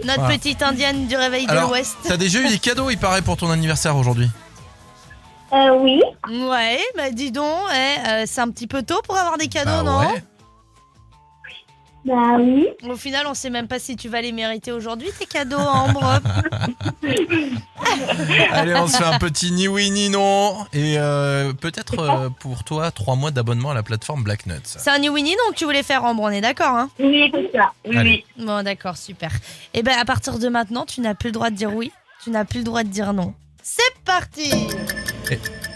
[0.04, 0.38] Notre Voilà.
[0.38, 1.98] petite indienne du réveil de l'Ouest.
[2.08, 4.30] t'as déjà eu des cadeaux, il paraît, pour ton anniversaire aujourd'hui?
[5.54, 6.02] Euh, oui.
[6.30, 9.84] Ouais, bah dis donc, eh, euh, c'est un petit peu tôt pour avoir des cadeaux,
[9.84, 10.00] Bah non?
[10.00, 10.24] ouais.
[12.10, 12.68] Bah oui.
[12.90, 16.20] Au final, on sait même pas si tu vas les mériter aujourd'hui, tes cadeaux, Ambre.
[18.52, 20.66] Allez, on se fait un petit ni oui ni non.
[20.74, 24.56] Et euh, peut-être euh, pour toi, trois mois d'abonnement à la plateforme Black Nuts.
[24.64, 26.90] c'est un ni oui ni non que tu voulais faire, Ambre, on est d'accord, hein?
[27.00, 27.72] Oui, c'est ça.
[27.88, 28.24] Oui, Allez.
[28.38, 28.46] oui.
[28.46, 29.32] Bon, d'accord, super.
[29.76, 31.92] Et ben, à partir de maintenant, tu n'as plus le droit de dire oui,
[32.24, 33.34] tu n'as plus le droit de dire non.
[33.62, 34.52] C'est parti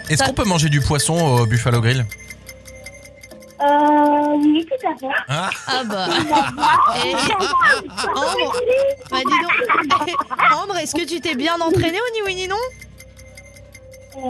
[0.10, 2.06] Est-ce Ça- qu'on peut manger du poisson au Buffalo Grill?
[3.64, 5.08] Euh, oui, tout à fait.
[5.30, 6.08] Ah, Ah bah.
[7.06, 8.54] Et- Ambre,
[9.10, 10.10] bah, dis donc.
[10.64, 12.56] Ambre, est-ce que tu t'es bien entraîné au ni oui ni non?
[14.16, 14.30] Euh,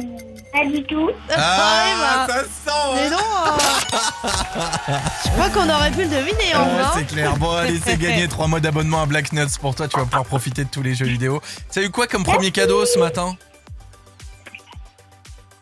[0.54, 1.10] pas du tout.
[1.30, 3.10] Ah, Ouais, bah, ça sent Mais hein.
[3.12, 3.18] non
[3.48, 6.72] euh, Je crois qu'on aurait pu le deviner, Ambre.
[6.86, 6.92] Hein.
[6.96, 7.36] c'est clair.
[7.38, 8.28] Bon, allez, c'est gagné.
[8.30, 9.88] Trois mois d'abonnement à Black Nuts pour toi.
[9.88, 11.42] Tu vas pouvoir profiter de tous les jeux vidéo.
[11.72, 13.36] T'as eu quoi comme premier cadeau ce matin?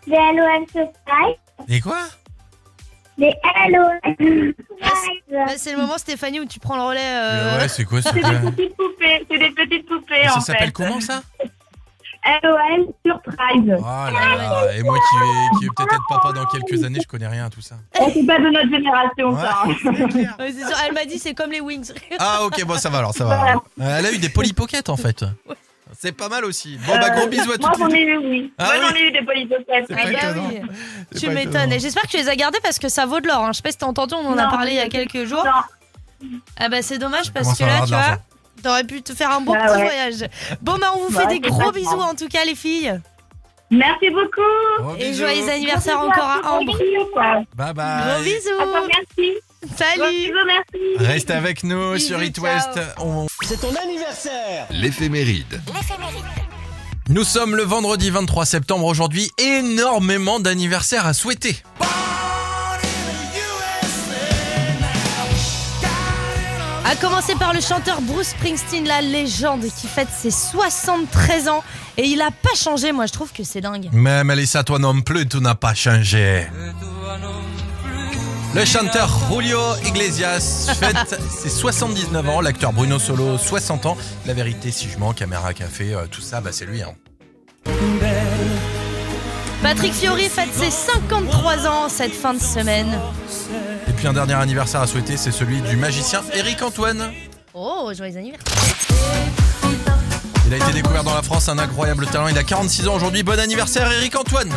[0.07, 1.37] Des Halloween Surprise.
[1.69, 1.97] Et quoi?
[3.21, 5.57] Bah, Surprise.
[5.57, 6.99] c'est le moment, Stéphanie, où tu prends le relais.
[7.03, 9.25] euh, Ouais, c'est quoi ça C'est des petites poupées.
[9.29, 10.71] C'est des petites poupées, Ça en s'appelle fait.
[10.71, 11.21] comment ça
[12.23, 13.75] Halloween Surprise.
[13.79, 14.75] Oh là là.
[14.77, 17.45] Et moi qui vais, qui vais peut-être être papa dans quelques années, je connais rien
[17.45, 17.75] à tout ça.
[17.99, 19.63] Oh, C'est pas de notre génération, ça.
[19.65, 20.35] hein.
[20.39, 21.91] ouais, c'est sûr, elle m'a dit c'est comme les Wings.
[22.19, 23.41] Ah ok, bon ça va alors, ça va.
[23.41, 23.63] alors.
[23.81, 25.25] Euh, Elle a eu des Polly Pocket en fait.
[25.99, 26.77] C'est pas mal aussi.
[26.87, 28.53] Bon bah gros Euh, bisous à Moi, toutes j'en les ai eu, oui.
[28.57, 28.85] Ah moi, oui.
[28.89, 29.65] j'en ai eu des polypockets.
[29.87, 30.49] C'est Ah pas bah étonnant.
[30.49, 30.61] oui.
[31.11, 31.55] C'est Tu pas m'étonnes.
[31.55, 31.71] étonnant.
[31.75, 33.43] Et j'espère que tu les as gardés parce que ça vaut de l'or.
[33.43, 33.49] Hein.
[33.51, 35.25] Je sais pas si t'as entendu, on en a Non, parlé il y a quelques
[35.25, 35.43] jours.
[35.43, 36.29] Non.
[36.59, 38.21] Ah bah c'est dommage parce Commence que à là, avoir tu de vois, l'argent.
[38.63, 39.83] t'aurais pu te faire un beau Bah petit ouais.
[39.83, 40.29] voyage.
[40.61, 42.99] Bon bah on vous Ouais, fait des gros bisous en tout cas les filles.
[43.71, 44.41] Merci beaucoup.
[44.83, 45.19] Gros Et bisous.
[45.23, 46.77] joyeux anniversaire encore à Ambre.
[46.77, 48.23] Bye Gros bye.
[48.23, 48.49] bisous.
[48.59, 49.37] Attends, merci.
[49.77, 50.31] Salut.
[50.47, 50.97] merci.
[50.97, 52.45] Reste avec nous Bisous, sur It ciao.
[52.45, 52.79] West.
[52.97, 53.27] On-
[54.71, 55.61] L'éphéméride.
[57.09, 59.29] Nous sommes le vendredi 23 septembre aujourd'hui.
[59.37, 61.61] Énormément d'anniversaires à souhaiter.
[66.83, 71.63] À commencer par le chanteur Bruce Springsteen, la légende qui fête ses 73 ans.
[71.97, 73.89] Et il a pas changé, moi je trouve que c'est dingue.
[73.93, 76.47] Mais Melissa, toi non plus, tu n'as pas changé.
[78.53, 83.97] Le chanteur Julio Iglesias fête ses 79 ans, l'acteur Bruno Solo 60 ans.
[84.25, 86.81] La vérité, si je mens, caméra café, euh, tout ça, bah c'est lui.
[86.81, 86.93] Hein.
[89.63, 92.99] Patrick Fiori fête ses 53 ans cette fin de semaine.
[93.87, 97.11] Et puis un dernier anniversaire à souhaiter, c'est celui du magicien Eric Antoine.
[97.53, 98.53] Oh, joyeux anniversaire.
[100.47, 102.27] Il a été découvert dans la France, un incroyable talent.
[102.27, 103.23] Il a 46 ans aujourd'hui.
[103.23, 104.51] Bon anniversaire Eric Antoine.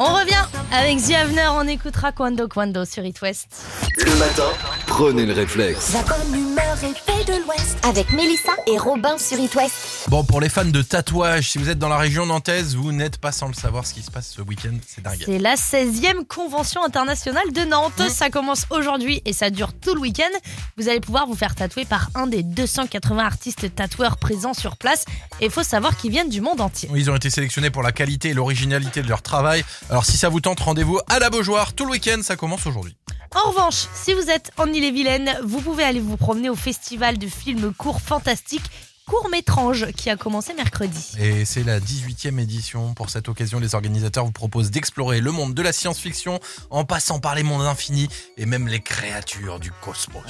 [0.00, 3.48] On revient avec The Avener, on écoutera Quando Quando sur It West.
[3.96, 4.48] Le matin,
[4.86, 5.92] prenez le réflexe.
[5.92, 7.84] La bonne humeur est faite de l'Ouest.
[7.84, 9.97] Avec Mélissa et Robin sur It West.
[10.08, 13.18] Bon, pour les fans de tatouage, si vous êtes dans la région nantaise, vous n'êtes
[13.18, 14.74] pas sans le savoir ce qui se passe ce week-end.
[14.86, 15.22] C'est dingue.
[15.22, 18.08] C'est la 16e convention internationale de Nantes.
[18.08, 20.30] Ça commence aujourd'hui et ça dure tout le week-end.
[20.78, 25.04] Vous allez pouvoir vous faire tatouer par un des 280 artistes tatoueurs présents sur place.
[25.42, 26.88] Et il faut savoir qu'ils viennent du monde entier.
[26.94, 29.62] Ils ont été sélectionnés pour la qualité et l'originalité de leur travail.
[29.90, 32.20] Alors si ça vous tente, rendez-vous à la Beaujoire tout le week-end.
[32.22, 32.96] Ça commence aujourd'hui.
[33.34, 37.26] En revanche, si vous êtes en Ille-et-Vilaine, vous pouvez aller vous promener au festival de
[37.26, 38.70] films courts fantastiques
[39.08, 41.12] Court Métrange qui a commencé mercredi.
[41.18, 42.92] Et c'est la 18e édition.
[42.92, 47.18] Pour cette occasion, les organisateurs vous proposent d'explorer le monde de la science-fiction en passant
[47.18, 50.22] par les mondes infinis et même les créatures du cosmos.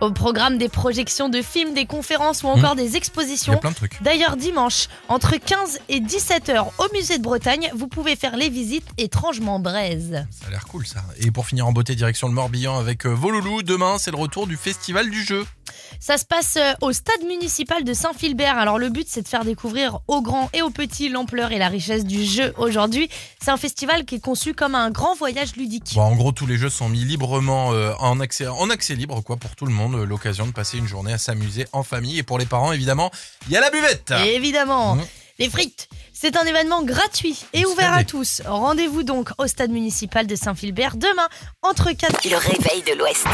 [0.00, 3.52] Au programme des projections de films, des conférences ou encore des Il y expositions.
[3.52, 4.02] a plein de trucs.
[4.02, 8.48] D'ailleurs, dimanche, entre 15 et 17 heures au musée de Bretagne, vous pouvez faire les
[8.48, 10.24] visites étrangement braises.
[10.30, 11.04] Ça a l'air cool ça.
[11.18, 13.62] Et pour finir en beauté, direction le Morbihan avec euh, Voloulou.
[13.62, 15.44] Demain, c'est le retour du festival du jeu.
[16.00, 18.58] Ça se passe euh, au stade municipal de Saint-Philbert.
[18.58, 21.68] Alors le but c'est de faire découvrir aux grands et aux petits l'ampleur et la
[21.68, 23.08] richesse du jeu aujourd'hui.
[23.42, 25.92] C'est un festival qui est conçu comme un grand voyage ludique.
[25.94, 29.20] Bon, en gros, tous les jeux sont mis librement euh, en, accès, en accès libre,
[29.22, 29.94] quoi, pour tout le monde.
[29.94, 32.18] Euh, L'occasion de passer une journée à s'amuser en famille.
[32.18, 33.10] Et pour les parents, évidemment,
[33.46, 34.12] il y a la buvette.
[34.24, 35.02] Et évidemment, Mmh.
[35.38, 35.88] les frites.
[36.12, 38.42] C'est un événement gratuit et ouvert à tous.
[38.46, 41.26] Rendez-vous donc au stade municipal de Saint-Philbert demain
[41.62, 43.26] entre 4 Le réveil de l'Ouest.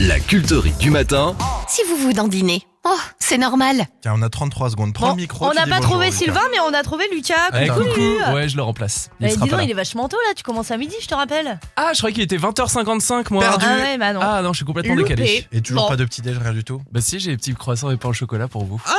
[0.00, 1.34] La culterie du matin,
[1.68, 3.86] Si vous vous dandinez, oh, c'est normal.
[4.02, 4.92] Tiens, on a 33 secondes.
[4.94, 5.46] Prends Bon, le micro.
[5.46, 6.18] on n'a pas bonjour, trouvé Lucas.
[6.18, 7.34] Sylvain, mais on a trouvé Lucas.
[7.52, 7.84] Ouais, Coucou.
[7.88, 8.34] coucou.
[8.34, 9.10] Ouais, je le remplace.
[9.20, 9.64] Il sera dis donc, là.
[9.64, 11.58] il est vachement tôt là, tu commences à midi, je te rappelle.
[11.76, 13.42] Ah, je croyais qu'il était 20h55 moi.
[13.42, 13.66] Perdu.
[13.68, 14.20] Ah ouais, bah non.
[14.22, 15.14] Ah non, je suis complètement Loupé.
[15.14, 15.46] décalé.
[15.52, 15.88] Et toujours Bon.
[15.88, 16.82] pas de petit déj, rien du tout.
[16.92, 18.80] Bah si, j'ai des petits croissants et pain au chocolat pour vous.
[18.86, 18.92] Ah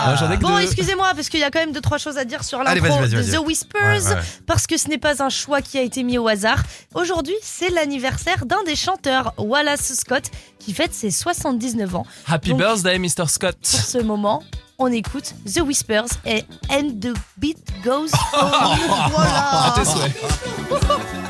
[0.00, 0.62] Ah, j'en ai que Bon, deux.
[0.62, 3.08] excusez-moi, parce qu'il y a quand même deux, trois choses à dire sur Allez, vas-y,
[3.10, 3.30] de vas-y.
[3.32, 4.20] The Whispers, Ouais, ouais.
[4.46, 6.58] parce que ce n'est pas un choix qui a été mis au hasard.
[6.94, 10.24] Aujourd'hui, c'est l'anniversaire d'un des chanteurs, Wallace Scott,
[10.58, 12.06] qui fête ses 79 ans.
[12.26, 13.26] Happy Donc- birthday, Mr.
[13.28, 13.56] Scott.
[13.60, 14.42] Pour ce moment,
[14.78, 18.36] on écoute The Whispers et And the Beat Goes On.
[18.38, 19.74] À voilà.
[19.76, 20.12] tes souhaits.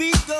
[0.00, 0.39] beat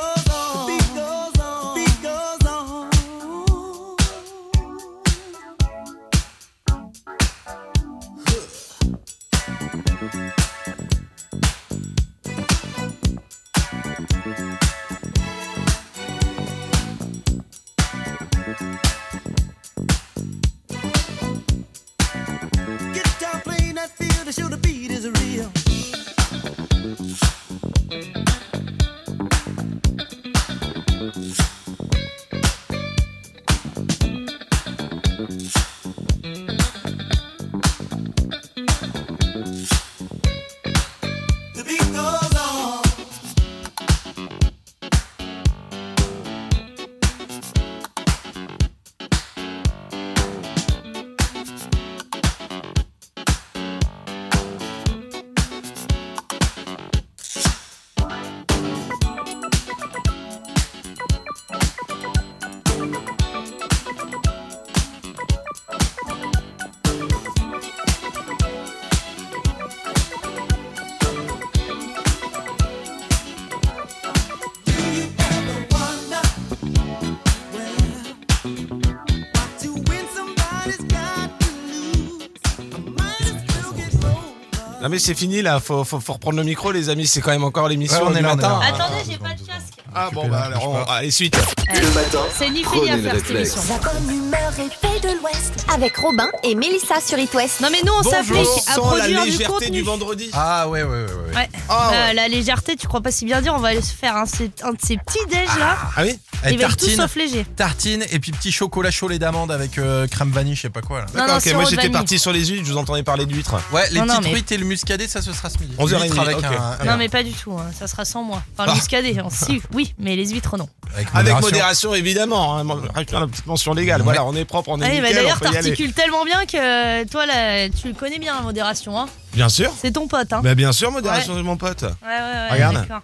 [84.91, 87.45] mais c'est fini là, faut, faut, faut reprendre le micro les amis, c'est quand même
[87.45, 88.61] encore l'émission Ouais, on est on est matin.
[88.63, 89.75] Attendez, j'ai pas de casque.
[89.93, 91.37] Ah bon bah alors, on- allez suite.
[91.73, 93.61] Le matin, C'est ni fait ni prenez à faire cette émission.
[93.69, 95.67] La bonne humeur et paix de l'Ouest.
[95.75, 97.61] Avec Robin et Mélissa sur It West.
[97.61, 99.71] Non mais nous on s'applique à Sans la produire du légèreté contenu.
[99.71, 100.31] du vendredi.
[100.33, 101.05] Ah ouais, ouais, ouais.
[101.05, 101.35] ouais.
[101.37, 101.49] Ouais.
[101.73, 102.15] Ah, Euh, ouais.
[102.15, 104.29] la légèreté, tu crois pas si bien dire, on va aller se faire un, de
[104.29, 104.49] ces
[104.97, 105.77] petits déj là.
[105.97, 107.45] Ah oui Eh, Il va être tout tartine, sauf léger.
[107.57, 110.81] tartine et puis petit chocolat chaud lait d'amande avec euh, crème vanille, je sais pas
[110.81, 111.07] quoi là.
[111.09, 111.93] Non, D'accord, non, ok, sirop moi de j'étais vanille.
[111.93, 113.57] parti sur les huîtres, je vous entendais parler d'huîtres.
[113.73, 115.75] Ouais, les Non, non, petites mais- truites et le muscadet, ça ce sera ce midi.
[115.79, 116.45] 11h30, Huîtres avec ok.
[116.81, 118.43] un, Non mais pas du tout, hein, ça sera sans moi.
[118.55, 118.75] Enfin le Ah.
[118.75, 120.69] muscadet, hein, si, oui, mais les huîtres non.
[120.95, 121.95] avec Avec modération.
[121.95, 122.65] évidemment, hein.
[123.13, 124.03] La petite mention légale.
[124.03, 125.69] Voilà, on est propre, on est Allez, bah, nickel, D'ailleurs, on peut y aller.
[125.69, 128.99] t'articules tellement bien que toi là, tu le connais bien la modération.
[128.99, 129.07] Hein.
[129.33, 129.73] Bien sûr.
[129.81, 130.33] C'est ton pote.
[130.33, 130.41] Hein.
[130.43, 131.83] Bah bien sûr, modération c'est mon pote.
[131.83, 132.51] Ouais, ouais, ouais.
[132.53, 132.75] Regarde.
[132.77, 133.03] d'accord.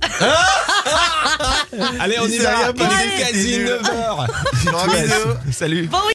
[2.00, 2.56] Allez, on Il y s'est va.
[2.56, 3.08] rien Il est passé.
[3.32, 3.68] quasi Il est nul.
[3.82, 4.26] 9h.
[4.66, 5.52] Gros bisous.
[5.52, 5.86] Salut.
[5.88, 6.04] Bon, oui.